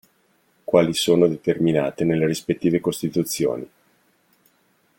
Quali 0.63 0.95
sono 0.95 1.27
determinate 1.27 2.03
nelle 2.05 2.25
rispettive 2.25 2.79
costituzioni. 2.79 3.69